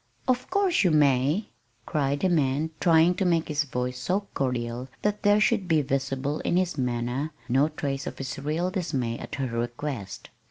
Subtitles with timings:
[0.27, 1.49] "Of course you may,"
[1.85, 6.39] cried the man, trying to make his voice so cordial that there should be visible
[6.39, 10.31] in his manner no trace of his real dismay at her request.